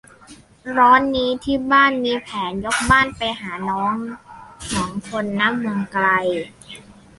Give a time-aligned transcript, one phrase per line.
[0.77, 3.95] ร้อนนี้ที่บ้านมีแผน ยกบ้านไปหาน้อง
[4.71, 6.07] สองคน ณ เมืองไกล